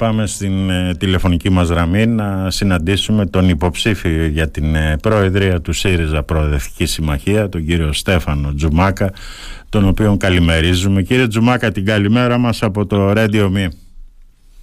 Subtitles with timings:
[0.00, 5.72] Πάμε στην ε, τηλεφωνική μας γραμμή να συναντήσουμε τον υποψήφιο για την ε, Προεδρία του
[5.72, 9.12] ΣΥΡΙΖΑ Προοδευτικής Συμμαχίας, τον κύριο Στέφανο Τζουμάκα,
[9.68, 11.02] τον οποίον καλημερίζουμε.
[11.02, 13.68] Κύριε Τζουμάκα, την καλημέρα μας από το Radio Me.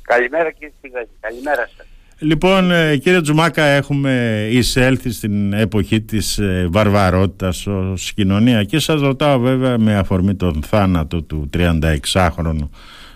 [0.01, 1.85] Καλημέρα κύριε Στίγαζη, καλημέρα σας.
[2.19, 9.01] Λοιπόν, ε, κύριε Τζουμάκα, έχουμε εισέλθει στην εποχή της ε, βαρβαρότητας ως κοινωνία και σας
[9.01, 12.69] ρωτάω βέβαια με αφορμή τον θάνατο του 36χρονου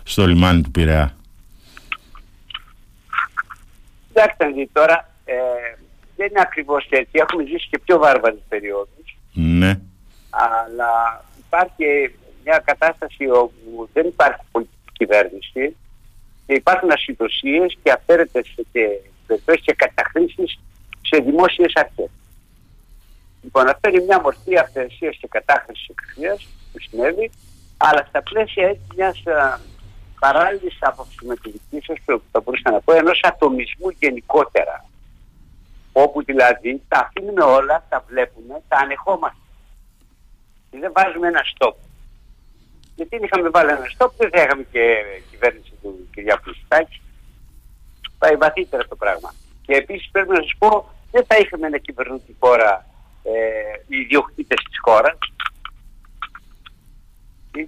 [0.04, 1.16] στο λιμάνι του Πειραιά.
[4.14, 5.36] Κοιτάξτε τώρα, ε,
[6.16, 7.12] δεν είναι ακριβώς έτσι.
[7.12, 9.18] Έχουμε ζήσει και πιο βάρβαρες περιόδους.
[9.34, 9.80] Ναι.
[10.30, 15.76] Αλλά υπάρχει μια κατάσταση όπου δεν υπάρχει πολιτική κυβέρνηση
[16.48, 18.88] και υπάρχουν ασυντοσίες και αφαίρετες και
[19.28, 20.60] περιπτώσεις και καταχρήσεις
[21.02, 22.10] σε δημόσιες αρχές.
[23.42, 27.32] Λοιπόν, αυτό είναι μια μορφή αυθαιρεσίας και κατάχρησης εξουσίας που συνέβη,
[27.78, 29.24] αλλά στα πλαίσια έτσι μιας
[30.24, 34.86] παράλληλης άποψης με τη δική σας που θα μπορούσα να πω ενός ατομισμού γενικότερα
[35.92, 39.46] όπου δηλαδή τα αφήνουμε όλα, τα βλέπουμε, τα ανεχόμαστε
[40.70, 41.76] και δεν βάζουμε ένα stop.
[42.96, 44.84] Γιατί αν είχαμε βάλει ένα stop δεν θα είχαμε και
[45.32, 46.42] κυβέρνηση του κ.
[46.42, 47.02] Πλουσιτάκη.
[48.18, 49.34] Πάει βαθύτερα το πράγμα.
[49.66, 52.86] Και επίσης πρέπει να σας πω δεν θα είχαμε να κυβερνούν τη χώρα
[53.24, 53.32] ε,
[53.88, 55.18] οι ιδιοκτήτες της χώρας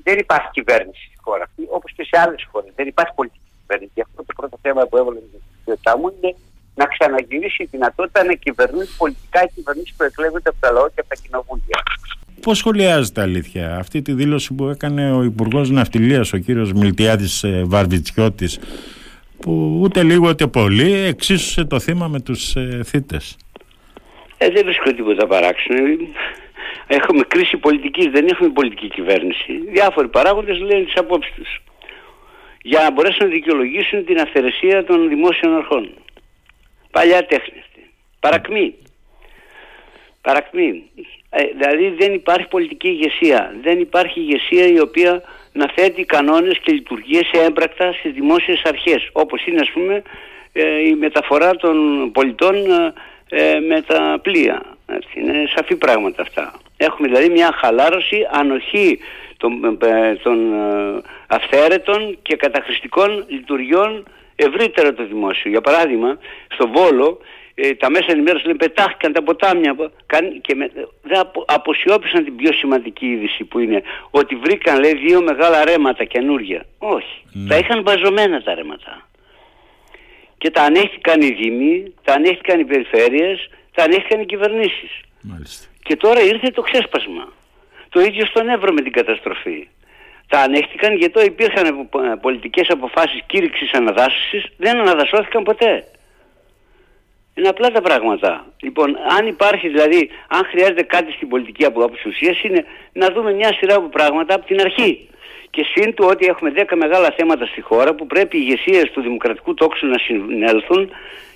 [0.03, 2.71] δεν υπάρχει κυβέρνηση στη χώρα αυτή, όπως και σε άλλες χώρες.
[2.75, 3.97] Δεν υπάρχει πολιτική κυβέρνηση.
[4.05, 5.29] Αυτό το πρώτο θέμα που έβαλε η
[5.61, 6.35] ιδιότητά μου είναι
[6.75, 10.99] να ξαναγυρίσει η δυνατότητα να κυβερνούν πολιτικά οι κυβερνήσεις που εκλέγονται από τα λαό και
[11.03, 11.79] από τα κοινοβούλια.
[12.41, 17.63] Πώς σχολιάζεται αλήθεια αυτή τη δήλωση που έκανε ο Υπουργός Ναυτιλίας, ο κύριος Μιλτιάδης ε,
[17.65, 18.59] Βαρβιτσιώτης,
[19.39, 23.37] που ούτε λίγο ούτε πολύ εξίσουσε το θύμα με τους ε, θήτες;
[24.37, 25.81] Ε, δεν βρίσκω τίποτα παράξενο.
[26.97, 29.53] Έχουμε κρίση πολιτικής, δεν έχουμε πολιτική κυβέρνηση.
[29.67, 31.61] Διάφοροι παράγοντες λένε τις απόψεις τους.
[32.61, 35.89] Για να μπορέσουν να δικαιολογήσουν την αυθαιρεσία των δημόσιων αρχών.
[36.91, 37.89] Παλιά τέχνη αυτή.
[38.19, 38.75] Παρακμή.
[40.21, 40.89] Παρακμή.
[41.29, 43.55] Ε, δηλαδή δεν υπάρχει πολιτική ηγεσία.
[43.61, 45.21] Δεν υπάρχει ηγεσία η οποία
[45.51, 49.09] να θέτει κανόνες και λειτουργίες έμπρακτα στις δημόσιες αρχές.
[49.11, 50.01] Όπως είναι ας πούμε
[50.53, 52.55] ε, η μεταφορά των πολιτών
[53.29, 54.61] ε, με τα πλοία.
[54.95, 56.53] Έτσι, είναι σαφή πράγματα αυτά.
[56.77, 58.99] Έχουμε δηλαδή μια χαλάρωση, ανοχή
[59.37, 64.03] των, ε, των ε, αυθαίρετων και καταχρηστικών λειτουργιών
[64.35, 65.51] ευρύτερα το δημόσιο.
[65.51, 66.17] Για παράδειγμα,
[66.47, 67.19] στο Βόλο
[67.55, 69.75] ε, τα μέσα ενημέρωσης λένε πετάχτηκαν τα ποτάμια
[70.41, 70.71] και με,
[71.01, 76.03] δεν απο, αποσιώπησαν την πιο σημαντική είδηση που είναι ότι βρήκαν λέει δύο μεγάλα ρέματα
[76.03, 76.65] καινούργια.
[76.77, 77.23] Όχι.
[77.31, 77.49] Ναι.
[77.49, 79.07] Τα είχαν μπαζωμένα τα ρέματα.
[80.37, 84.91] Και τα ανέχτηκαν οι δήμοι, τα ανέχτηκαν οι περιφέρειες, τα ανέχτηκαν οι κυβερνήσεις.
[85.21, 85.67] Μάλιστα.
[85.83, 87.33] Και τώρα ήρθε το ξέσπασμα.
[87.89, 89.67] Το ίδιο στον Εύρο με την καταστροφή.
[90.27, 91.89] Τα ανέχτηκαν γιατί υπήρχαν
[92.21, 95.83] πολιτικές αποφάσεις κήρυξης αναδάσωσης, δεν αναδασώθηκαν ποτέ.
[97.35, 98.45] Είναι απλά τα πράγματα.
[98.61, 103.33] Λοιπόν, αν υπάρχει δηλαδή, αν χρειάζεται κάτι στην πολιτική από άποψη ουσίας είναι να δούμε
[103.33, 105.09] μια σειρά από πράγματα από την αρχή.
[105.49, 109.01] Και σύν του ότι έχουμε 10 μεγάλα θέματα στη χώρα που πρέπει οι ηγεσίες του
[109.01, 110.89] δημοκρατικού τόξου να συνέλθουν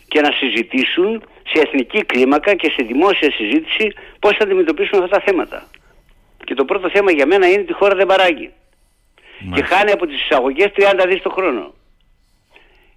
[0.07, 5.23] και να συζητήσουν σε εθνική κλίμακα και σε δημόσια συζήτηση πώς θα αντιμετωπίσουν αυτά τα
[5.25, 5.69] θέματα.
[6.43, 8.51] Και το πρώτο θέμα για μένα είναι ότι η χώρα δεν παράγει.
[9.53, 11.73] Και χάνει από τις εισαγωγές 30 δις το χρόνο.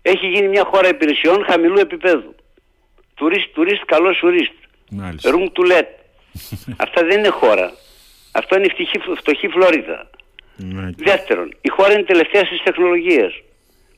[0.03, 2.35] Έχει γίνει μια χώρα υπηρεσιών χαμηλού επίπεδου.
[3.15, 4.53] Τουρίστ, τουρίστ, καλός τουρίστ.
[5.23, 5.87] Room to let.
[6.77, 7.73] Αυτά δεν είναι χώρα.
[8.33, 10.11] Αυτό είναι φτωχή, φτωχή Φλόριδα.
[10.97, 13.43] Δεύτερον, η χώρα είναι τελευταία στις τεχνολογίες.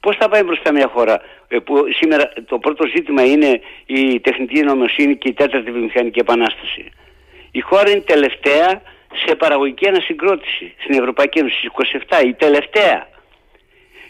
[0.05, 4.63] Πώς θα πάει μπροστά μια χώρα ε, που σήμερα το πρώτο ζήτημα είναι η τεχνητή
[4.63, 6.85] νομοσύνη και η τέταρτη βιομηχανική επανάσταση.
[7.51, 8.83] Η χώρα είναι τελευταία
[9.25, 11.71] σε παραγωγική ανασυγκρότηση στην Ευρωπαϊκή Ένωση,
[12.09, 13.09] 27, η τελευταία.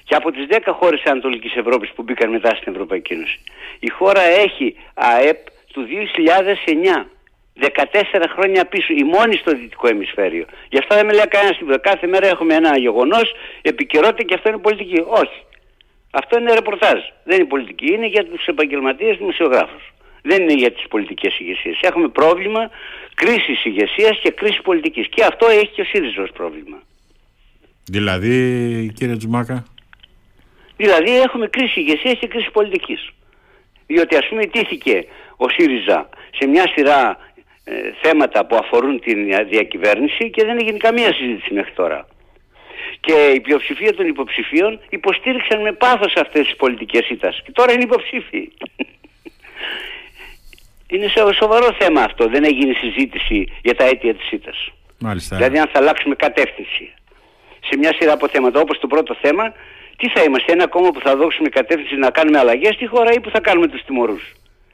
[0.05, 3.41] Και από τις 10 χώρες της Ανατολικής Ευρώπης που μπήκαν μετά στην Ευρωπαϊκή Ένωση.
[3.79, 5.39] Η χώρα έχει ΑΕΠ
[5.73, 7.07] του 2009.
[7.55, 10.45] 14 χρόνια πίσω, η μόνη στο δυτικό ημισφαίριο.
[10.69, 11.79] Γι' αυτό δεν με λέει κανένας τίποτα.
[11.79, 15.05] Κάθε μέρα έχουμε ένα γεγονός, επικαιρότητα και αυτό είναι πολιτική.
[15.07, 15.41] Όχι.
[16.15, 16.99] Αυτό είναι ρεπορτάζ.
[17.25, 17.93] Δεν είναι πολιτική.
[17.93, 19.93] Είναι για τους επαγγελματίες δημοσιογράφους.
[20.23, 21.79] Δεν είναι για τις πολιτικές ηγεσίες.
[21.81, 22.71] Έχουμε πρόβλημα
[23.15, 25.09] κρίσης ηγεσίας και κρίσης πολιτικής.
[25.09, 26.83] Και αυτό έχει και ο ΣΥΡΙΖΑ πρόβλημα.
[27.85, 28.37] Δηλαδή,
[28.95, 29.65] κύριε Τζουμάκα;
[30.77, 33.11] Δηλαδή, έχουμε κρίση ηγεσίας και κρίση πολιτικής.
[33.87, 35.07] Διότι, ας πούμε, τήθηκε
[35.37, 37.17] ο ΣΥΡΙΖΑ σε μια σειρά
[37.65, 37.73] ε,
[38.03, 42.07] θέματα που αφορούν την διακυβέρνηση και δεν έγινε καμία συζήτηση μέχρι τώρα
[43.01, 47.83] και η πλειοψηφία των υποψηφίων υποστήριξαν με πάθος αυτές τις πολιτικές ήττας και τώρα είναι
[47.83, 48.53] υποψήφοι.
[50.93, 51.09] είναι
[51.39, 54.73] σοβαρό θέμα αυτό, δεν έγινε συζήτηση για τα αίτια της ήττας.
[54.99, 55.37] Μάλιστα.
[55.37, 56.93] Δηλαδή αν θα αλλάξουμε κατεύθυνση
[57.69, 59.55] σε μια σειρά από θέματα όπως το πρώτο θέμα
[59.97, 63.21] Τι θα είμαστε, ένα κόμμα που θα δώσουμε κατεύθυνση να κάνουμε αλλαγές στη χώρα ή
[63.21, 64.33] που θα κάνουμε τους τιμωρούς;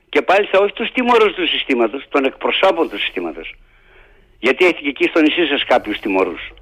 [0.09, 3.55] Και πάλι θα όχι τους τιμωρούς του συστήματος, των εκπροσώπων του συστήματος.
[4.39, 6.53] Γιατί έχετε και εκεί στο νησί σας κάποιους τιμωρούς;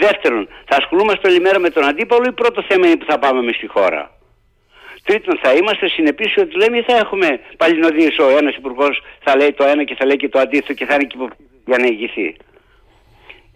[0.00, 3.52] Δεύτερον, θα ασχολούμαστε όλη μέρα με τον αντίπαλο ή πρώτο θέμα είναι που θα πάμε
[3.52, 4.10] στη χώρα;
[5.04, 9.64] Τρίτον, θα είμαστε συνεπείς ότι λέμε θα έχουμε παλινοδίες ο ένας υπουργός θα λέει το
[9.64, 11.16] ένα και θα λέει και το αντίθετο και θα είναι και
[11.66, 12.36] για να ηγηθεί;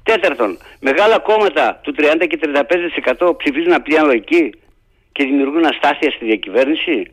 [0.02, 2.38] Τέταρτον, μεγάλα κόμματα του 30 και
[3.18, 4.52] 35% ψηφίζουν απλή λογική
[5.12, 7.10] και δημιουργούν αστάθεια στη διακυβέρνηση;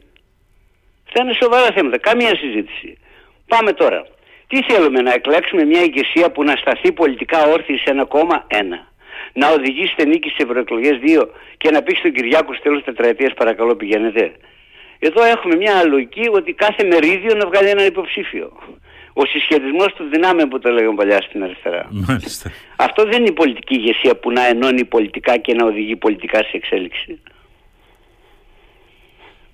[1.07, 1.97] Αυτά είναι σοβαρά θέματα.
[1.97, 2.97] Καμία συζήτηση.
[3.47, 4.07] Πάμε τώρα.
[4.47, 8.93] Τι θέλουμε, να εκλέξουμε μια ηγεσία που να σταθεί πολιτικά όρθιη σε ένα κόμμα, ένα.
[9.41, 11.21] Να οδηγήσετε νίκη στις ευρωεκλογές, δύο.
[11.57, 14.31] Και να πει στον Κυριάκο στο τέλος τετραετίας, παρακαλώ πηγαίνετε.
[14.99, 18.51] Εδώ έχουμε μια λογική ότι κάθε μερίδιο να βγάλει έναν υποψήφιο.
[19.13, 21.87] Ο συσχετισμός του δυνάμεων που το λέγαμε παλιά στην αριστερά.
[22.07, 22.51] Μάλιστα.
[22.75, 26.51] Αυτό δεν είναι η πολιτική ηγεσία που να ενώνει πολιτικά και να οδηγεί πολιτικά σε
[26.51, 27.19] εξέλιξη.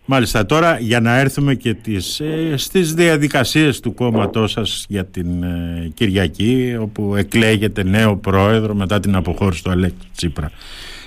[0.06, 5.44] Μάλιστα τώρα για να έρθουμε και τις, ε, στις διαδικασίες του κόμματός σας για την
[5.44, 10.52] ε, Κυριακή όπου εκλέγεται νέο πρόεδρο μετά την αποχώρηση του Αλέξη Τσίπρα.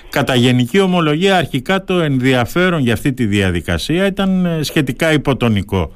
[0.09, 5.91] Κατά γενική ομολογία αρχικά το ενδιαφέρον για αυτή τη διαδικασία ήταν ε, σχετικά υποτονικό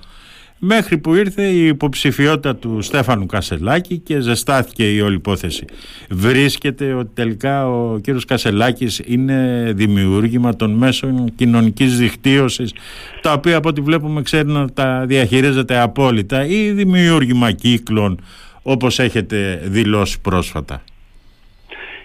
[0.59, 5.65] μέχρι που ήρθε η υποψηφιότητα του Στέφανου Κασελάκη και ζεστάθηκε η όλη υπόθεση.
[6.09, 12.73] Βρίσκεται ότι τελικά ο κύριος Κασελάκης είναι δημιούργημα των μέσων κοινωνικής δικτύωσης
[13.21, 18.23] τα οποία από ό,τι βλέπουμε ξέρει να τα διαχειρίζεται απόλυτα ή δημιούργημα κύκλων
[18.61, 20.83] όπως έχετε δηλώσει πρόσφατα.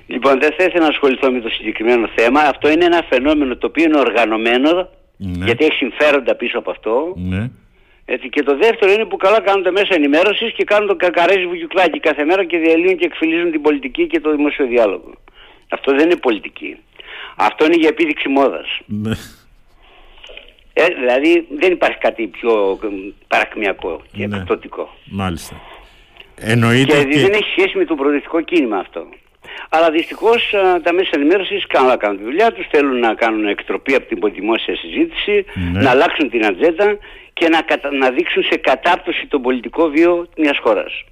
[0.07, 2.41] Λοιπόν, δεν θα ήθελα να ασχοληθώ με το συγκεκριμένο θέμα.
[2.41, 5.45] Αυτό είναι ένα φαινόμενο το οποίο είναι οργανωμένο, ναι.
[5.45, 7.15] γιατί έχει συμφέροντα πίσω από αυτό.
[7.17, 7.51] Ναι.
[8.07, 11.47] Έτσι, και το δεύτερο είναι που καλά κάνουν τα μέσα ενημέρωσης και κάνουν το κακαρέζι
[11.47, 15.13] βουγιουκλάκι κάθε μέρα και διαλύουν και εκφυλίζουν την πολιτική και το δημόσιο διάλογο.
[15.69, 16.77] Αυτό δεν είναι πολιτική.
[17.37, 18.81] Αυτό είναι για επίδειξη μόδας.
[18.87, 19.13] Ναι.
[20.73, 22.79] Ε, δηλαδή δεν υπάρχει κάτι πιο
[23.29, 24.45] παρακμιακό και ναι.
[25.05, 25.61] Μάλιστα.
[26.37, 29.07] Εννοείται και, και δεν έχει σχέση με το προοδευτικό κίνημα αυτό.
[29.69, 33.95] Αλλά δυστυχώς τα μέσα ενημέρωσης κάνουν να κάνουν τη δουλειά τους, θέλουν να κάνουν εκτροπή
[33.95, 35.81] από την δημόσια συζήτηση, ναι.
[35.81, 36.99] να αλλάξουν την ατζέντα
[37.35, 37.65] και να,
[37.99, 41.05] να δείξουν σε κατάπτωση τον πολιτικό βίο μιας χώρας.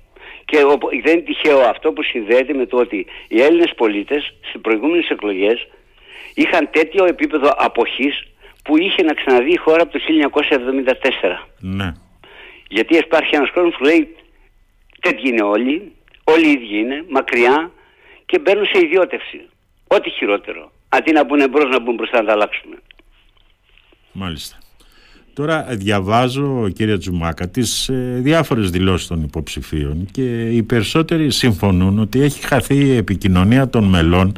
[0.45, 0.59] Και
[1.03, 5.69] δεν είναι τυχαίο αυτό που συνδέεται με το ότι οι Έλληνες πολίτες στις προηγούμενες εκλογές
[6.35, 8.27] είχαν τέτοιο επίπεδο αποχής
[8.65, 11.49] που είχε να ξαναδεί η χώρα από το 1974.
[11.59, 11.93] Ναι.
[12.69, 14.17] Γιατί υπάρχει ένας κόσμος που λέει
[15.01, 15.93] τέτοιοι είναι όλοι,
[16.25, 17.71] όλοι οι ίδιοι είναι, μακριά
[18.27, 19.49] και μπαίνουν σε ιδιώτευση.
[19.87, 20.73] Ό,τι χειρότερο.
[20.89, 22.77] Αντί να μπουν μπρος να μπουν μπροστά να τα αλλάξουμε.
[24.13, 24.62] Μάλιστα.
[25.35, 32.23] Τώρα διαβάζω κύριε Τζουμάκα τις ε, διάφορες δηλώσεις των υποψηφίων και οι περισσότεροι συμφωνούν ότι
[32.23, 34.33] έχει χαθεί η επικοινωνία των μελών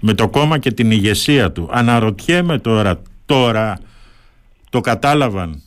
[0.00, 1.68] με το κόμμα και την ηγεσία του.
[1.72, 3.80] Αναρωτιέμαι τώρα, τώρα
[4.70, 5.62] το κατάλαβαν;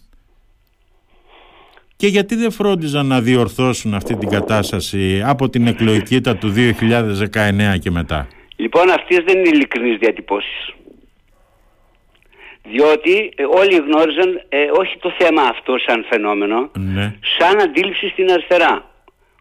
[1.96, 7.92] Και γιατί δεν φρόντιζαν να διορθώσουν αυτή την κατάσταση από την εκλογική του 2019 και
[7.92, 10.74] μετά; Λοιπόν αυτές δεν είναι ειλικρινείς διατυπώσεις
[12.64, 17.16] διότι ε, όλοι γνώριζαν ε, όχι το θέμα αυτό σαν φαινόμενο, ναι.
[17.38, 18.90] σαν αντίληψη στην αριστερά.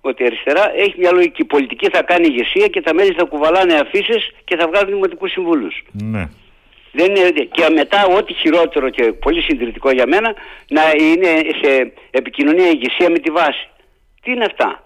[0.00, 3.74] Ότι η αριστερά έχει μια λογική πολιτική, θα κάνει ηγεσία και τα μέλη θα κουβαλάνε
[3.74, 5.84] αφήσεις και θα βγάλουν δημοτικούς συμβούλους.
[5.92, 6.28] Ναι.
[6.92, 10.34] Δεν είναι, και μετά ό,τι χειρότερο και πολύ συντηρητικό για μένα
[10.68, 11.28] να είναι
[11.62, 13.68] σε επικοινωνία ηγεσία με τη βάση.
[14.22, 14.84] Τι είναι αυτά;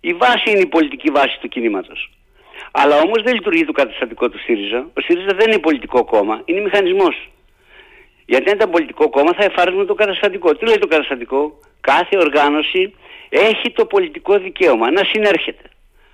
[0.00, 2.10] Η βάση είναι η πολιτική βάση του κινήματος.
[2.72, 4.86] Αλλά όμως δεν λειτουργεί το καταστατικό του ΣΥΡΙΖΑ.
[4.96, 7.28] Ο ΣΥΡΙΖΑ δεν είναι πολιτικό κόμμα, είναι μηχανισμός.
[8.26, 10.56] Γιατί αν ήταν πολιτικό κόμμα θα εφάρμοζε το καταστατικό.
[10.56, 12.94] Τι λέει το καταστατικό, κάθε οργάνωση
[13.28, 15.62] έχει το πολιτικό δικαίωμα να συνέρχεται,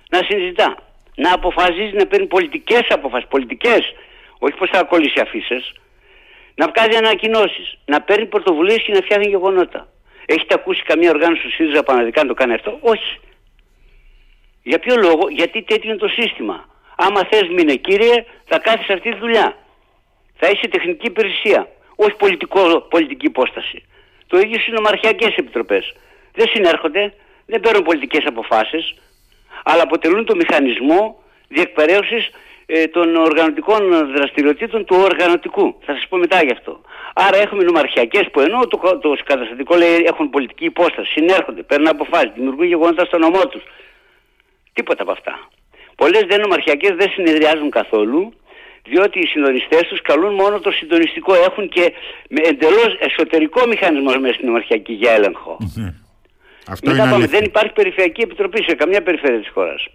[0.09, 0.75] να συζητά,
[1.15, 3.93] να αποφασίζει να παίρνει πολιτικές αποφάσεις, πολιτικές,
[4.39, 5.73] όχι πως θα κολλήσει αφήσεις,
[6.55, 9.87] να βγάζει ανακοινώσεις, να παίρνει πρωτοβουλίες και να φτιάχνει γεγονότα.
[10.25, 13.19] Έχετε ακούσει καμία οργάνωση του ΣΥΡΙΖΑ Παναδικά να το κάνει αυτό, Όχι.
[14.63, 16.69] Για ποιο λόγο, γιατί τέτοιο είναι το σύστημα.
[16.95, 19.57] Άμα θες μείνε κύριε, θα κάθεις αυτή τη δουλειά.
[20.35, 23.83] Θα είσαι τεχνική υπηρεσία όχι πολιτικό, πολιτική υπόσταση.
[24.27, 25.93] Το ίδιο στι νομαρχιακές επιτροπές.
[26.33, 27.13] Δεν συνέρχονται,
[27.45, 28.95] δεν παίρνουν πολιτικές αποφάσεις,
[29.63, 32.29] αλλά αποτελούν το μηχανισμό διεκπαιρέωσης
[32.65, 35.75] ε, των οργανωτικών δραστηριοτήτων του οργανωτικού.
[35.85, 36.81] Θα σας πω μετά γι' αυτό.
[37.13, 42.31] Άρα έχουμε νομαρχιακές που ενώ το, το καταστατικό λέει έχουν πολιτική υπόσταση, συνέρχονται, παίρνουν αποφάσεις,
[42.35, 43.63] δημιουργούν γεγονότα στο νομό τους.
[44.73, 45.49] Τίποτα από αυτά.
[45.95, 48.33] Πολλές δεν νομαρχιακές δεν συνεδριάζουν καθόλου
[48.83, 51.33] διότι οι συντονιστές τους καλούν μόνο το συντονιστικό.
[51.33, 51.93] Έχουν και
[52.29, 55.57] εντελώς εσωτερικό μηχανισμό μέσα στην ομαρχιακή για έλεγχο.
[56.67, 59.87] Αυτό είναι δεν υπάρχει περιφερειακή επιτροπή σε καμιά περιφέρεια της χώρας.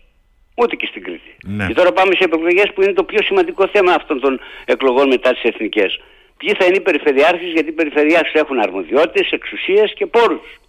[0.57, 1.37] Ούτε και στην Κρήτη.
[1.45, 1.67] Ναι.
[1.67, 5.33] Και τώρα πάμε σε εκλογέ που είναι το πιο σημαντικό θέμα αυτών των εκλογών μετά
[5.33, 6.01] τις εθνικές.
[6.37, 10.61] Ποιοι θα είναι οι περιφερειάρχες, γιατί οι περιφερειάρχες έχουν αρμοδιότητες, εξουσίες και πόρους.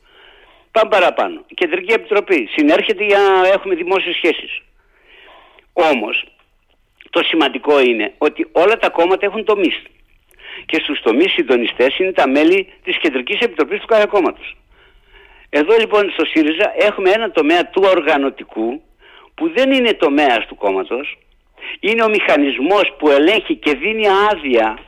[0.71, 1.43] Πάμε παραπάνω.
[1.47, 4.61] Η Κεντρική Επιτροπή συνέρχεται για να έχουμε δημόσιες σχέσεις.
[5.73, 6.25] Όμως,
[7.17, 9.71] το σημαντικό είναι ότι όλα τα κόμματα έχουν τομεί.
[10.65, 14.41] Και στους τομείς συντονιστές είναι τα μέλη της Κεντρικής Επιτροπής του κάθε κόμματο.
[15.49, 18.81] Εδώ λοιπόν στο ΣΥΡΙΖΑ έχουμε ένα τομέα του οργανωτικού
[19.35, 21.17] που δεν είναι τομέας του κόμματος,
[21.79, 24.79] είναι ο μηχανισμός που ελέγχει και δίνει άδεια,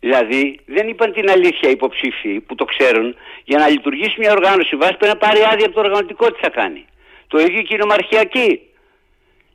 [0.00, 4.76] δηλαδή δεν είπαν την αλήθεια οι υποψήφοι που το ξέρουν, για να λειτουργήσει μια οργάνωση
[4.76, 6.84] βάση πρέπει να πάρει άδεια από το οργανωτικό τι θα κάνει.
[7.26, 8.60] Το ίδιο και η νομαρχιακή.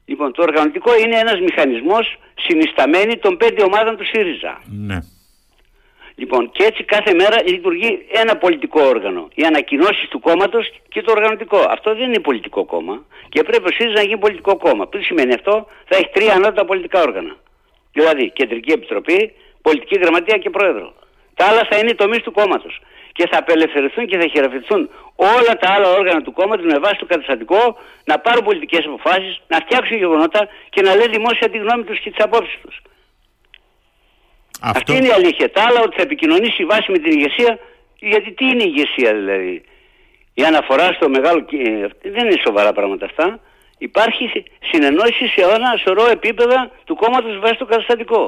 [0.10, 4.62] Λοιπόν, το οργανωτικό είναι ένας μηχανισμός συνισταμένη των πέντε ομάδων του ΣΥΡΙΖΑ.
[4.88, 5.00] Ναι.
[6.16, 9.28] Λοιπόν, και έτσι κάθε μέρα λειτουργεί ένα πολιτικό όργανο.
[9.34, 11.58] Οι ανακοινώσεις του κόμματος και το οργανωτικό.
[11.70, 13.06] Αυτό δεν είναι πολιτικό κόμμα.
[13.30, 14.88] Και πρέπει ο ΣΥΡΙΖΑ να γίνει πολιτικό κόμμα.
[14.88, 17.36] Τι σημαίνει αυτό, θα έχει τρία ανώτατα πολιτικά όργανα.
[17.92, 20.94] Δηλαδή, Κεντρική Επιτροπή, Πολιτική Γραμματεία και Πρόεδρο.
[21.36, 22.82] Τα άλλα θα είναι τομείς του κόμματος.
[23.20, 27.06] Και θα απελευθερωθούν και θα χειραφετηθούν όλα τα άλλα όργανα του κόμματος με βάση το
[27.06, 27.78] καταστατικό
[28.10, 32.10] να πάρουν πολιτικές αποφάσεις, να φτιάξουν γεγονότα και να λένε δημόσια τη γνώμη τους και
[32.12, 32.82] τις απόψεις τους.
[34.62, 34.78] Αυτό...
[34.80, 35.52] Αυτή είναι η αλήθεια.
[35.52, 37.60] Τα άλλα ότι θα επικοινωνήσει βάση με την ηγεσία,
[38.00, 39.64] γιατί τι είναι η ηγεσία δηλαδή;
[40.34, 41.46] Η αναφορά στο μεγάλο.
[42.16, 43.40] Δεν είναι σοβαρά πράγματα αυτά.
[43.78, 48.24] Υπάρχει συνεννόηση σε ένα σωρό επίπεδα του κόμματος βάσει το καταστατικό.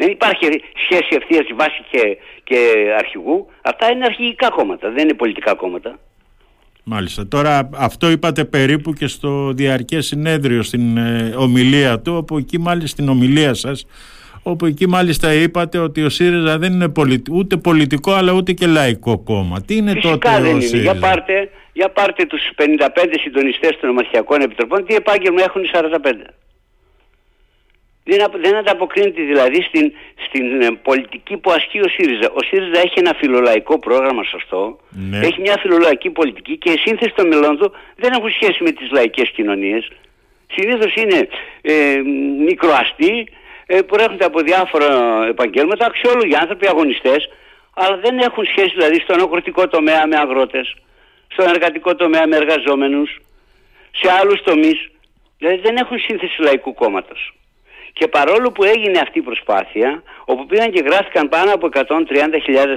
[0.00, 0.44] Δεν υπάρχει
[0.84, 2.58] σχέση ευθείας βάση και, και
[2.98, 3.46] αρχηγού.
[3.62, 5.98] Αυτά είναι αρχηγικά κόμματα, δεν είναι πολιτικά κόμματα.
[6.84, 7.28] Μάλιστα.
[7.28, 12.88] Τώρα αυτό είπατε περίπου και στο διαρκές συνέδριο στην ε, ομιλία του, όπου εκεί μάλιστα
[12.88, 13.86] στην ομιλία σας
[14.42, 16.92] όπου εκεί μάλιστα είπατε ότι ο ΣΥΡΙΖΑ δεν είναι
[17.30, 19.60] ούτε πολιτικό αλλά ούτε και λαϊκό κόμμα.
[19.60, 20.60] Τι είναι Φυσικά τότε δεν ο είναι.
[20.60, 25.70] ΣΥΡΙΖΑ; Για πάρτε, για πάρτε τους 55 συντονιστές των ομαρχιακών επιτροπών, τι επάγγελμα έχουν οι
[25.72, 26.34] 45.
[28.04, 29.92] Δεν, δεν ανταποκρίνεται δηλαδή στην,
[30.26, 32.30] στην ε, πολιτική που ασκεί ο ΣΥΡΙΖΑ.
[32.32, 35.18] Ο ΣΥΡΙΖΑ έχει ένα φιλολαϊκό πρόγραμμα σωστό, Ναι.
[35.18, 38.90] έχει μια φιλολαϊκή πολιτική και η σύνθεσης των μελών του δεν έχουν σχέση με τις
[38.90, 39.90] λαϊκές κοινωνίες.
[40.52, 41.28] Συνήθως είναι
[41.62, 41.96] ε,
[42.48, 43.28] μικροαστοί,
[43.66, 44.90] ε, προέρχονται από διάφορα
[45.28, 47.28] επαγγέλματα, αξιόλογοι άνθρωποι, αγωνιστές,
[47.74, 50.74] αλλά δεν έχουν σχέση δηλαδή στον αγροτικό τομέα με αγρότες,
[51.28, 53.18] στον εργατικό τομέα με εργαζόμενους,
[53.90, 54.90] σε άλλους τομείς.
[55.38, 57.34] Δηλαδή δεν έχουν σύνθεση λαϊκού κόμματος.
[58.00, 61.86] Και παρόλο που έγινε αυτή η προσπάθεια, όπου πήγαν και γράφτηκαν πάνω από 130.000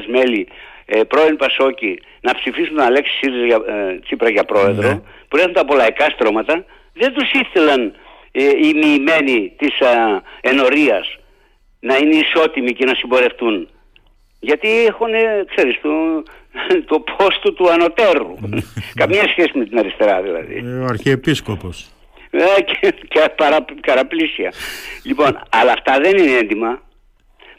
[0.07, 0.47] μέλη
[0.85, 5.01] ε, πρώην Πασόκη να ψηφίσουν τον Αλέξη Σύρζα για, ε, Τσίπρα για πρόεδρο, Ναι.
[5.27, 7.93] που έρχονται από λαϊκά στρώματα, δεν τους ήθελαν
[8.31, 11.17] ε, οι μοιημένοι της α, ενορίας
[11.79, 13.67] να είναι ισότιμοι και να συμπορευτούν.
[14.39, 15.89] Γιατί έχουν, ε, ξέρεις, το,
[16.91, 18.35] το πόστο του ανωτέρου.
[18.95, 20.63] Καμία σχέση με την αριστερά δηλαδή.
[20.65, 21.92] Ε, Ο Αρχιεπίσκοπος.
[22.35, 24.53] Ε, και, και παρα, καραπλήσια.
[25.03, 26.81] λοιπόν, αλλά αυτά δεν είναι έντοιμα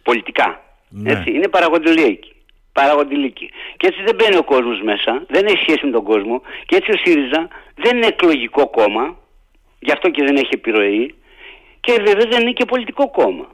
[0.02, 0.60] πολιτικά.
[0.88, 1.12] Ναι.
[1.12, 2.32] Έτσι, είναι παραγοντιλίκη.
[2.72, 3.50] Παραγοντιλίκη.
[3.76, 6.90] Και έτσι δεν μπαίνει ο κόσμος μέσα, δεν έχει σχέση με τον κόσμο και έτσι
[6.90, 9.16] ο ΣΥΡΙΖΑ δεν είναι εκλογικό κόμμα,
[9.78, 11.14] γι' αυτό και δεν έχει επιρροή
[11.80, 13.46] και βέβαια δεν είναι και πολιτικό κόμμα.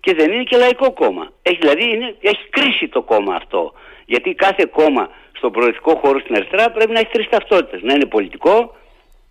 [0.00, 1.32] Και δεν είναι και λαϊκό κόμμα.
[1.42, 3.72] Έχει, δηλαδή είναι, έχει κρίση το κόμμα αυτό.
[4.06, 7.82] Γιατί κάθε κόμμα στον προεδρικό χώρο στην αριστερά πρέπει να έχει τρεις ταυτότητες.
[7.82, 8.76] Να είναι πολιτικό,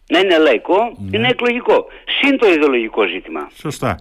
[0.09, 1.09] να είναι λαϊκό Ναι.
[1.09, 1.85] και να είναι εκλογικό.
[2.21, 3.49] Συν το ιδεολογικό ζήτημα.
[3.55, 3.99] Σωστά.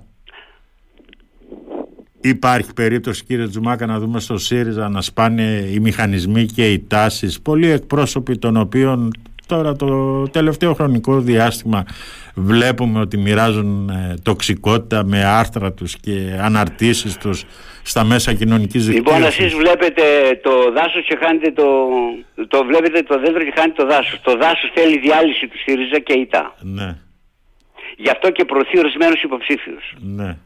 [2.20, 7.40] Υπάρχει περίπτωση κύριε Τζουμάκα να δούμε στο ΣΥΡΙΖΑ να σπάνε οι μηχανισμοί και οι τάσεις
[7.40, 9.10] πολλοί εκπρόσωποι των οποίων
[9.46, 11.84] τώρα το τελευταίο χρονικό διάστημα
[12.34, 17.44] βλέπουμε ότι μοιράζουν ε, τοξικότητα με άρθρα τους και αναρτήσεις τους
[17.92, 19.38] στα μέσα κοινωνικής Λοιπόν, δικτύωσης.
[19.44, 20.02] εσείς βλέπετε
[20.42, 21.66] το δάσος και χάνετε το,
[22.48, 24.20] το βλέπετε το δέντρο και χάνετε το δάσος.
[24.22, 26.54] Το δάσος θέλει διάλυση του ΣΥΡΙΖΑ και ΙΤΑ.
[26.60, 26.96] Ναι,
[27.96, 29.84] Γι' αυτό και προωθεί ορισμένους υποψήφιους.
[30.00, 30.36] ναι,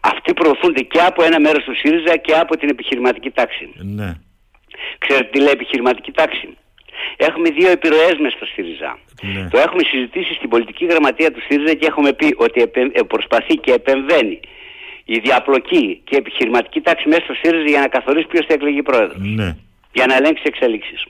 [0.00, 3.68] Αυτοί προωθούνται και από ένα μέρος του ΣΥΡΙΖΑ και από την επιχειρηματική τάξη.
[3.76, 4.12] ναι,
[4.98, 6.48] Ξέρετε τι λέει επιχειρηματική τάξη;
[7.16, 8.98] Έχουμε δύο επιρροές μέσα στο ΣΥΡΙΖΑ.
[9.22, 9.48] Ναι.
[9.48, 13.54] Το έχουμε συζητήσει στην πολιτική γραμματεία του ΣΥΡΙΖΑ και έχουμε πει ότι επε- ε, προσπαθεί
[13.54, 14.40] και επεμβαίνει
[15.14, 18.82] η διαπλοκή και η επιχειρηματική τάξη μέσα στο ΣΥΡΙΖΑ για να καθορίσει ποιος θα εκλεγεί
[18.82, 19.18] πρόεδρος.
[19.20, 19.56] ναι,
[19.92, 21.04] Για να ελέγξει εξελίξεις.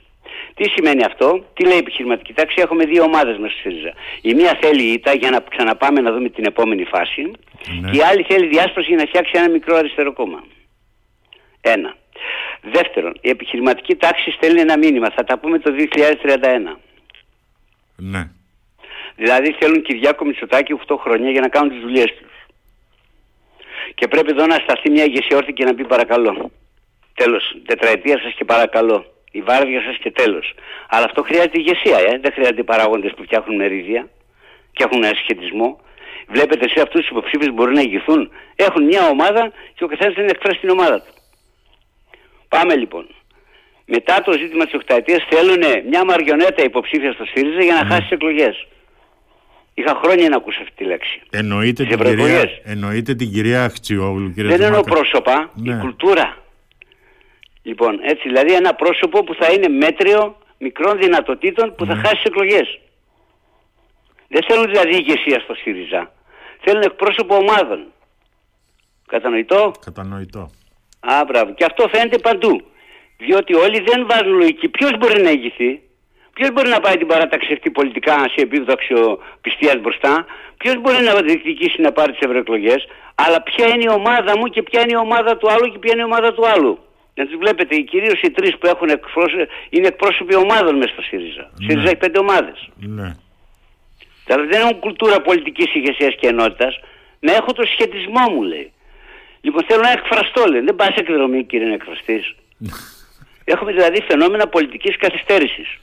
[0.55, 3.93] Τι σημαίνει αυτό, τι λέει η επιχειρηματική τάξη, έχουμε δύο ομάδες μέσα στο ΣΥΡΙΖΑ.
[4.21, 7.21] Η μία θέλει ήττα για να ξαναπάμε να δούμε την επόμενη φάση
[7.81, 7.89] Ναι.
[7.91, 10.43] και η άλλη θέλει διάσπαση για να φτιάξει ένα μικρό αριστερό κόμμα.
[11.61, 11.95] Ένα.
[12.61, 16.79] Δεύτερον, η επιχειρηματική τάξη στέλνει ένα μήνυμα, θα τα πούμε το 2031.
[17.95, 18.29] ναι.
[19.15, 22.30] Δηλαδή θέλουν Κυριάκο Μητσοτάκη 8 χρόνια για να κάνουν τις δουλειές τους.
[23.95, 26.51] Και πρέπει εδώ να σταθεί μια ηγεσία όρθια και να πει παρακαλώ.
[27.13, 29.05] Τέλος, τετραετία σας και παρακαλώ.
[29.31, 30.53] Η βάρδια σας και τέλος.
[30.89, 32.19] Αλλά αυτό χρειάζεται ηγεσία, ε.
[32.21, 34.09] δεν χρειάζεται οι παράγοντες που φτιάχνουν μερίδια.
[34.71, 35.79] και έχουν ένα σχετισμό.
[36.27, 38.31] Βλέπετε σε αυτούς τους υποψήφιους μπορεί να ηγηθούν.
[38.55, 41.13] Έχουν μια ομάδα και ο καθένας δεν εκφράσει την ομάδα του.
[42.49, 43.05] Πάμε λοιπόν.
[43.85, 48.11] Μετά το ζήτημα της οκταετίας θέλουν μια μαριονέτα υποψήφια στο ΣΥΡΙΖΑ για να χάσει τις
[48.11, 48.67] εκλογές.
[49.81, 51.21] Είχα χρόνια να ακούσω αυτή τη λέξη.
[51.29, 52.61] Εννοείται, Τις την κυρία, ευρωεκλογές.
[52.63, 54.99] εννοείται την κυρία Χτσιόγλου, κύριε Δεν εννοώ Τζουμάκα.
[54.99, 55.73] πρόσωπα, Ναι.
[55.73, 56.37] η κουλτούρα.
[57.63, 62.01] Λοιπόν, έτσι, δηλαδή ένα πρόσωπο που θα είναι μέτριο μικρών δυνατοτήτων που θα Ναι.
[62.01, 62.79] χάσει τις εκλογές.
[64.27, 66.11] Δεν θέλουν δηλαδή ηγεσία στο ΣΥΡΙΖΑ.
[66.63, 67.85] Θέλουν εκπρόσωπο ομάδων.
[69.07, 70.49] Κατανοητό; Κατανοητό.
[70.99, 71.53] Α, μπράβο.
[71.53, 72.61] Και αυτό φαίνεται παντού.
[73.17, 74.67] Διότι όλοι δεν βάζουν λογική.
[74.69, 75.81] Ποιος μπορεί να ηγηθεί,
[76.33, 80.25] ποιος μπορεί να πάει την παράταξη αυτή πολιτικά σε επίπεδο αξιοπιστίας μπροστά,
[80.57, 84.61] ποιος μπορεί να διεκδικήσει να πάρει τις ευρωεκλογές, αλλά ποια είναι η ομάδα μου και
[84.61, 86.79] ποια είναι η ομάδα του άλλου και ποια είναι η ομάδα του άλλου;
[87.13, 91.51] Να τους βλέπετε, κυρίως οι τρεις που έχουν εκπρόσωποι είναι εκπρόσωποι ομάδων μέσα στο ΣΥΡΙΖΑ.
[91.53, 92.69] Ο ΣΥΡΙΖΑ έχει πέντε ομάδες.
[92.75, 93.15] Ναι.
[94.25, 96.79] Δηλαδή δεν έχουν κουλτούρα πολιτικής ηγεσίας και ενότητας.
[97.19, 98.71] Να έχω το σχετισμό μου, λέει.
[99.41, 100.61] Λοιπόν, θέλω να εκφραστώ, λέει.
[100.61, 102.23] Δεν πας εκδρομή, κύριε να εκφραστεί.
[103.53, 105.79] Έχουμε δηλαδή φαινόμενα πολιτικής καθυστέρησης.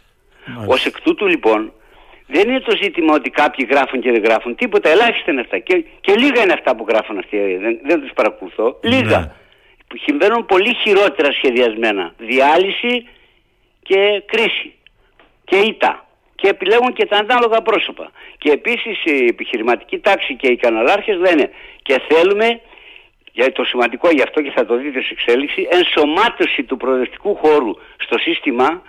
[0.57, 0.75] Μάλιστα.
[0.75, 1.73] Ω εκ τούτου, λοιπόν,
[2.27, 4.55] δεν είναι το ζήτημα ότι κάποιοι γράφουν και δεν γράφουν.
[4.55, 5.59] Τίποτα, ελάχιστα είναι αυτά.
[5.59, 7.57] Και, και λίγα είναι αυτά που γράφουν αυτοί.
[7.57, 8.79] Δεν, δεν τους παρακολουθώ.
[8.83, 9.19] Λίγα.
[9.19, 9.33] Ναι.
[9.87, 12.15] Που συμβαίνουν πολύ χειρότερα σχεδιασμένα.
[12.19, 13.09] Διάλυση
[13.83, 14.75] και κρίση.
[15.45, 16.07] Και ήττα.
[16.35, 18.11] Και επιλέγουν και τα ανάλογα πρόσωπα.
[18.39, 21.51] Και επίσης η επιχειρηματική τάξη και οι καναλάρχες λένε
[21.83, 22.61] και θέλουμε,
[23.33, 27.71] για το σημαντικό γι' αυτό και θα το δείτε σε εξέλιξη, ενσωμάτωση του προοδευτικού χώρου
[27.97, 28.83] στο σύστημα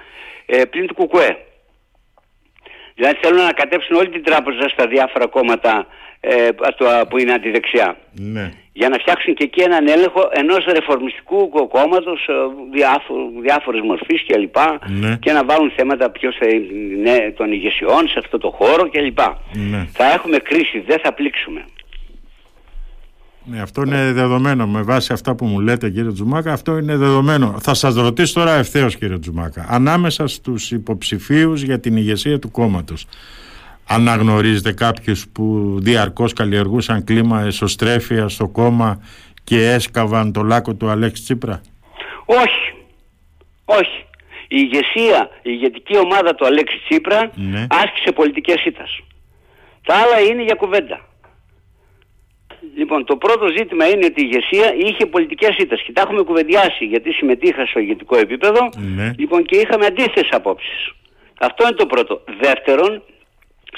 [0.46, 1.38] ε, πλην του ΚΚΕ.
[3.00, 5.88] Δηλαδή θέλουν να κατέψουν όλη την τράπεζα στα διάφορα κόμματα
[6.22, 8.52] ε, το- που είναι αντιδεξιά Ναι.
[8.74, 12.34] για να φτιάξουν και εκεί έναν έλεγχο ενός ρεφορμιστικού κόμματος ε,
[12.72, 14.56] διάφο, διάφορες μορφής κλπ.
[14.88, 15.16] Ναι.
[15.22, 19.20] Και να βάλουν θέματα ποιος θα είναι των ηγεσιών σε αυτό το χώρο κλπ.
[19.72, 19.86] Ναι.
[19.94, 21.66] Θα έχουμε κρίση, δεν θα πλήξουμε.
[23.50, 24.68] Ναι, αυτό είναι δεδομένο.
[24.68, 27.56] Με βάση αυτά που μου λέτε, κύριε Τζουμάκα, αυτό είναι δεδομένο.
[27.62, 29.66] Θα σας ρωτήσω τώρα ευθέως, κύριε Τζουμάκα.
[29.70, 33.06] Ανάμεσα στους υποψηφίους για την ηγεσία του κόμματος,
[33.88, 39.00] αναγνωρίζετε κάποιους που διαρκώς καλλιεργούσαν κλίμα εσωστρέφεια στο κόμμα
[39.44, 41.62] και έσκαβαν το λάκκο του Αλέξη Τσίπρα;
[42.26, 42.74] Όχι.
[43.66, 44.04] Όχι.
[44.52, 47.68] Η ηγεσία, η ηγετική ομάδα του Αλέξη Τσίπρα Ναι.
[47.70, 49.00] άσκησε πολιτικές ήττας.
[49.86, 51.09] Τα άλλα είναι για κουβέντα.
[52.76, 56.86] Λοιπόν, το πρώτο ζήτημα είναι ότι η ηγεσία είχε πολιτικές ήττες και τα έχουμε κουβεντιάσει
[56.86, 59.14] γιατί συμμετείχα στο ηγετικό επίπεδο Ναι.
[59.18, 60.92] λοιπόν, και είχαμε αντίθετες απόψεις.
[61.40, 62.24] Αυτό είναι το πρώτο.
[62.42, 63.04] Δεύτερον,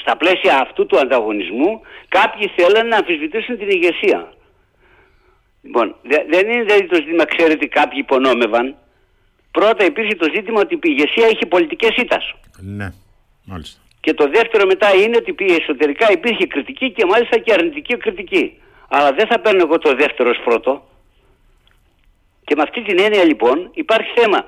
[0.00, 4.32] στα πλαίσια αυτού του ανταγωνισμού κάποιοι θέλουν να αμφισβητήσουν την ηγεσία.
[5.62, 8.74] Λοιπόν, δε- δεν είναι δηλαδή το ζήτημα, ξέρετε, κάποιοι υπονόμευαν.
[9.50, 12.34] Πρώτα υπήρχε το ζήτημα ότι η ηγεσία είχε πολιτικές ήττας.
[12.60, 12.92] Ναι,
[13.44, 13.80] μάλιστα.
[14.00, 18.52] Και το δεύτερο μετά είναι ότι υπή- εσωτερικά υπήρχε κριτική και μάλιστα και αρνητική κριτική.
[18.94, 20.72] Αλλά δεν θα παίρνω εγώ το δεύτερο ως πρώτο.
[22.44, 24.44] Και με αυτή την έννοια λοιπόν υπάρχει θέμα.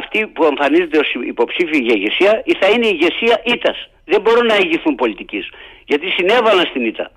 [0.00, 3.88] Αυτοί που εμφανίζονται ως υποψήφιοι για ηγεσία ή θα είναι η ηγεσία ήττας.
[4.04, 5.48] Δεν μπορούν να ηγηθούν πολιτικής.
[5.84, 7.10] Γιατί συνέβαλαν στην ήττα.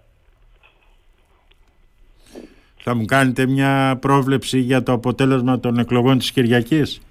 [2.78, 7.02] Θα μου κάνετε μια πρόβλεψη για το αποτέλεσμα των εκλογών της Κυριακής;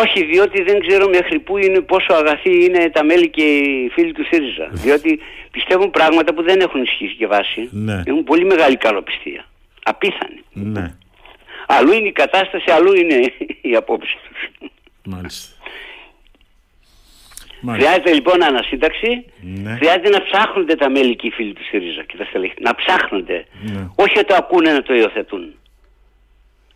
[0.00, 4.12] Όχι, διότι δεν ξέρω μέχρι πού είναι, πόσο αγαθοί είναι τα μέλη και οι φίλοι
[4.12, 4.68] του ΣΥΡΙΖΑ.
[4.72, 7.68] διότι πιστεύουν πράγματα που δεν έχουν ισχύσει και βάση.
[7.72, 8.02] Ναι.
[8.06, 9.44] Έχουν πολύ μεγάλη καλοπιστία.
[9.82, 10.40] Απίθανη.
[10.52, 10.94] Ναι,
[11.66, 14.70] Αλλού είναι η κατάσταση, αλλού είναι η απόψη τους.
[15.04, 15.54] μάλιστα.
[17.64, 17.88] Μάλιστα.
[17.90, 19.74] Χρειάζεται λοιπόν ανασύνταξη, Ναι.
[19.76, 22.54] χρειάζεται να ψάχνονται τα μέλη και οι φίλοι του ΣΥΡΙΖΑ και τα στελέχη.
[22.60, 23.44] Να ψάχνονται.
[23.62, 23.88] Ναι.
[23.94, 25.54] Όχι ότι το ακούνε να το υιοθετούν.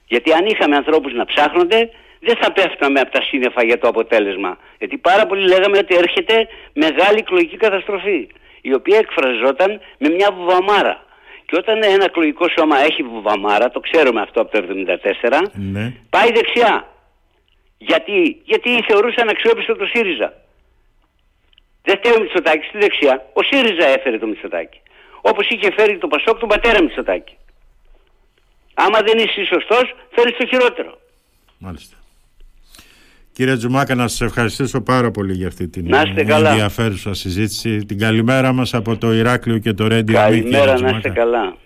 [0.07, 1.91] Γιατί αν είχαμε ανθρώπους να ψάχνονται,
[2.27, 4.59] δεν θα πέφταμε από τα σύννεφα για το αποτέλεσμα.
[4.79, 8.29] Γιατί πάρα πολλοί λέγαμε ότι έρχεται μεγάλη εκλογική καταστροφή,
[8.61, 11.05] η οποία εκφραζόταν με μια βουβαμάρα.
[11.47, 15.93] Και όταν ένα εκλογικό σώμα έχει βουβαμάρα, το ξέρουμε αυτό από το 1974, Ναι.
[16.11, 16.89] πάει δεξιά.
[17.79, 20.33] Γιατί, γιατί θεωρούσαν αξιόπιστο το ΣΥΡΙΖΑ.
[21.83, 23.27] Δεν φταίει ο Μητσοτάκης στη δεξιά.
[23.33, 24.81] Ο ΣΥΡΙΖΑ έφερε το Μητσοτάκη.
[25.21, 27.37] Όπως είχε φέρει το Πασόκ τον πατέρα Μητσοτάκη.
[28.75, 30.99] Άμα δεν είσαι σωστός, φέρεις το χειρότερο.
[31.59, 31.96] Μάλιστα.
[33.37, 36.51] Κύριε Τζουμάκα, να σας ευχαριστήσω πάρα πολύ για αυτή την Να είστε καλά.
[36.51, 37.85] ενδιαφέρουσα συζήτηση.
[37.85, 40.15] Την καλημέρα μας από το Ηράκλειο και το Ρέντιο.
[40.15, 41.57] Καλημέρα, να είστε καλά.